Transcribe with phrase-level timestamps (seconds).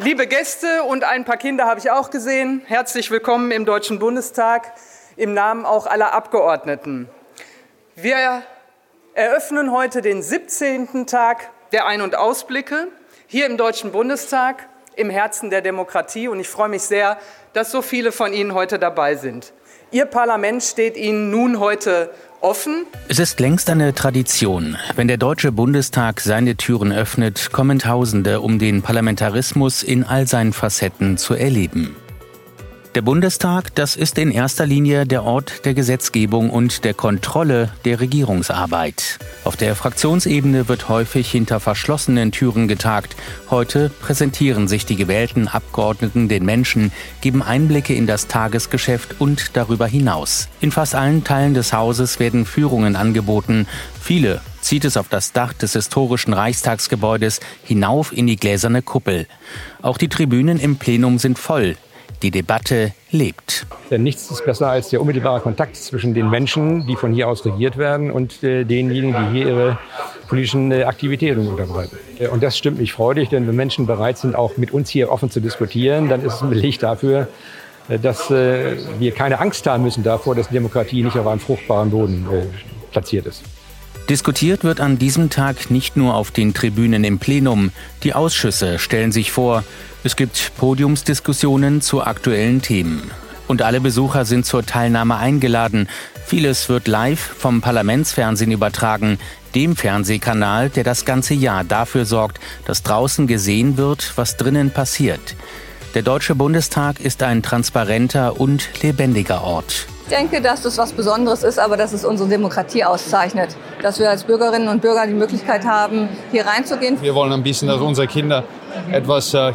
[0.00, 2.62] Liebe Gäste und ein paar Kinder habe ich auch gesehen.
[2.66, 4.72] Herzlich willkommen im Deutschen Bundestag
[5.16, 7.08] im Namen auch aller Abgeordneten.
[7.96, 8.44] Wir
[9.14, 11.06] eröffnen heute den 17.
[11.06, 12.86] Tag der Ein- und Ausblicke
[13.26, 17.18] hier im Deutschen Bundestag im Herzen der Demokratie und ich freue mich sehr,
[17.52, 19.52] dass so viele von Ihnen heute dabei sind.
[19.90, 22.10] Ihr Parlament steht Ihnen nun heute
[22.40, 22.86] offen.
[23.08, 24.76] Es ist längst eine Tradition.
[24.96, 30.52] Wenn der Deutsche Bundestag seine Türen öffnet, kommen Tausende, um den Parlamentarismus in all seinen
[30.52, 31.96] Facetten zu erleben.
[32.98, 38.00] Der Bundestag, das ist in erster Linie der Ort der Gesetzgebung und der Kontrolle der
[38.00, 39.20] Regierungsarbeit.
[39.44, 43.14] Auf der Fraktionsebene wird häufig hinter verschlossenen Türen getagt.
[43.50, 46.90] Heute präsentieren sich die gewählten Abgeordneten den Menschen,
[47.20, 50.48] geben Einblicke in das Tagesgeschäft und darüber hinaus.
[50.60, 53.68] In fast allen Teilen des Hauses werden Führungen angeboten.
[54.02, 59.28] Viele zieht es auf das Dach des historischen Reichstagsgebäudes hinauf in die gläserne Kuppel.
[59.82, 61.76] Auch die Tribünen im Plenum sind voll.
[62.22, 63.66] Die Debatte lebt.
[63.90, 67.44] Denn nichts ist besser als der unmittelbare Kontakt zwischen den Menschen, die von hier aus
[67.44, 69.78] regiert werden, und äh, denjenigen, die hier ihre
[70.28, 71.96] politischen äh, Aktivitäten unterbreiten.
[72.18, 75.10] Äh, und das stimmt mich freudig, denn wenn Menschen bereit sind, auch mit uns hier
[75.10, 77.28] offen zu diskutieren, dann ist es ein Beleg dafür,
[77.88, 82.26] äh, dass wir keine Angst haben müssen davor, dass Demokratie nicht auf einem fruchtbaren Boden
[82.92, 83.42] platziert ist.
[84.10, 87.72] Diskutiert wird an diesem Tag nicht nur auf den Tribünen im Plenum.
[88.04, 89.64] Die Ausschüsse stellen sich vor.
[90.04, 93.10] Es gibt Podiumsdiskussionen zu aktuellen Themen.
[93.48, 95.88] Und alle Besucher sind zur Teilnahme eingeladen.
[96.24, 99.18] Vieles wird live vom Parlamentsfernsehen übertragen,
[99.56, 105.34] dem Fernsehkanal, der das ganze Jahr dafür sorgt, dass draußen gesehen wird, was drinnen passiert.
[105.94, 109.86] Der Deutsche Bundestag ist ein transparenter und lebendiger Ort.
[110.04, 113.56] Ich denke, dass das was Besonderes ist, aber dass es unsere Demokratie auszeichnet.
[113.82, 117.02] Dass wir als Bürgerinnen und Bürger die Möglichkeit haben, hier reinzugehen.
[117.02, 118.44] Wir wollen ein bisschen, dass unsere Kinder
[118.90, 119.52] etwas äh,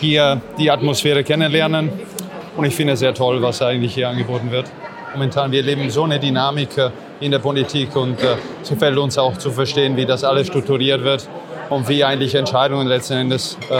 [0.00, 1.90] hier die Atmosphäre kennenlernen.
[2.56, 4.66] Und ich finde es sehr toll, was eigentlich hier angeboten wird.
[5.12, 6.90] Momentan, wir leben so eine Dynamik äh,
[7.20, 11.02] in der Politik und äh, es gefällt uns auch zu verstehen, wie das alles strukturiert
[11.02, 11.28] wird
[11.70, 13.74] und wie eigentlich Entscheidungen letzten Endes äh,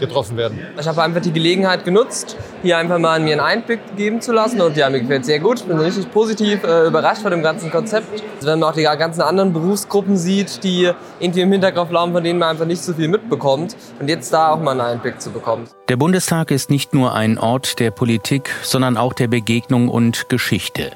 [0.00, 0.58] getroffen werden.
[0.78, 4.60] Ich habe einfach die Gelegenheit genutzt, hier einfach mal mir einen Einblick geben zu lassen
[4.60, 5.60] und ja, mir gefällt sehr gut.
[5.60, 8.22] Ich bin richtig positiv äh, überrascht von dem ganzen Konzept.
[8.36, 10.90] Also wenn man auch die ganzen anderen Berufsgruppen sieht, die
[11.20, 14.50] irgendwie im Hinterkopf laufen, von denen man einfach nicht so viel mitbekommt und jetzt da
[14.50, 15.66] auch mal einen Einblick zu bekommen.
[15.88, 20.90] Der Bundestag ist nicht nur ein Ort der Politik, sondern auch der Begegnung und Geschichte.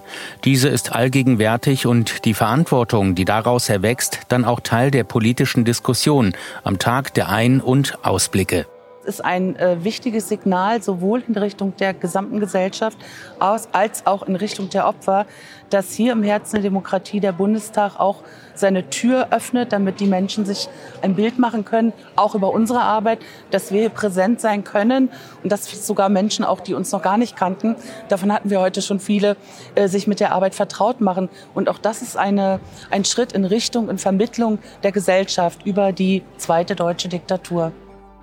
[0.45, 6.35] Diese ist allgegenwärtig und die Verantwortung, die daraus erwächst, dann auch Teil der politischen Diskussion
[6.65, 8.67] am Tag der Ein- und Ausblicke
[9.05, 12.99] ist ein äh, wichtiges Signal sowohl in Richtung der gesamten Gesellschaft
[13.39, 15.27] aus, als auch in Richtung der Opfer,
[15.71, 18.23] dass hier im Herzen der Demokratie der Bundestag auch
[18.55, 20.69] seine Tür öffnet, damit die Menschen sich
[21.03, 25.11] ein Bild machen können, auch über unsere Arbeit, dass wir hier präsent sein können
[25.43, 27.77] und dass sogar Menschen, auch die uns noch gar nicht kannten,
[28.09, 29.37] davon hatten wir heute schon viele,
[29.75, 31.29] äh, sich mit der Arbeit vertraut machen.
[31.55, 36.23] Und auch das ist eine, ein Schritt in Richtung und Vermittlung der Gesellschaft über die
[36.37, 37.73] zweite deutsche Diktatur.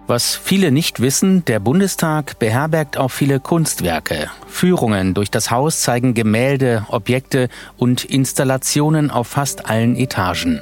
[0.10, 4.30] Was viele nicht wissen, der Bundestag beherbergt auch viele Kunstwerke.
[4.48, 10.62] Führungen durch das Haus zeigen Gemälde, Objekte und Installationen auf fast allen Etagen.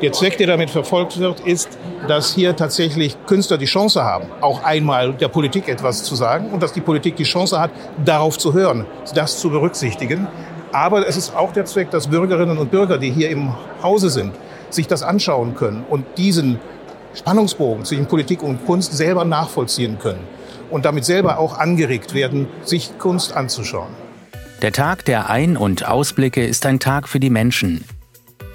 [0.00, 1.76] Der Zweck, der damit verfolgt wird, ist,
[2.06, 6.62] dass hier tatsächlich Künstler die Chance haben, auch einmal der Politik etwas zu sagen und
[6.62, 7.70] dass die Politik die Chance hat,
[8.02, 10.28] darauf zu hören, das zu berücksichtigen.
[10.72, 14.32] Aber es ist auch der Zweck, dass Bürgerinnen und Bürger, die hier im Hause sind,
[14.70, 16.58] sich das anschauen können und diesen
[17.18, 20.24] Spannungsbogen zwischen Politik und Kunst selber nachvollziehen können
[20.70, 23.92] und damit selber auch angeregt werden, sich Kunst anzuschauen.
[24.62, 27.84] Der Tag der Ein- und Ausblicke ist ein Tag für die Menschen.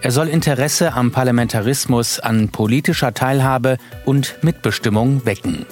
[0.01, 5.65] Er soll Interesse am Parlamentarismus, an politischer Teilhabe und Mitbestimmung wecken.